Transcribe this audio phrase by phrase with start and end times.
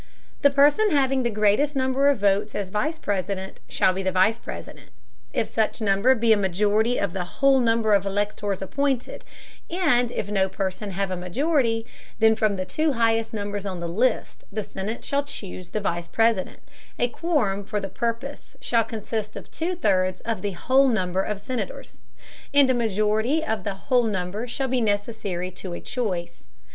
[0.41, 4.39] The person having the greatest number of votes as Vice President, shall be the Vice
[4.39, 4.89] President,
[5.31, 9.23] if such number be a majority of the whole number of Electors appointed,
[9.69, 11.85] and if no person have a majority,
[12.17, 16.07] then from the two highest numbers on the list, the Senate shall choose the Vice
[16.07, 16.61] President;
[16.97, 21.39] a quorum for the purpose shall consist of two thirds of the whole number of
[21.39, 21.99] Senators,
[22.55, 26.43] and a majority of the whole number shall be necessary to a choice.